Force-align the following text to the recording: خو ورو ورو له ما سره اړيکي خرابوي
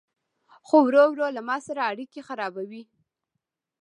خو 0.67 0.77
ورو 0.85 1.03
ورو 1.09 1.27
له 1.35 1.41
ما 1.47 1.57
سره 1.67 1.81
اړيکي 1.91 2.21
خرابوي 2.27 2.83